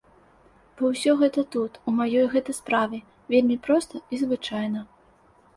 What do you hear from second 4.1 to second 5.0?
і звычайна.